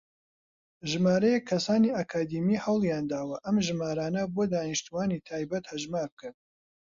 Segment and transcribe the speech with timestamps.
[0.89, 6.35] ژمارەیەک کەسانی ئەکادیمی هەوڵیانداوە ئەم ژمارانە بۆ دانیشتووانی تایبەت هەژمار بکەن.